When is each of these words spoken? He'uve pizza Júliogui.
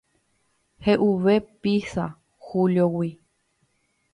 He'uve 0.85 1.35
pizza 1.61 2.05
Júliogui. 2.47 3.11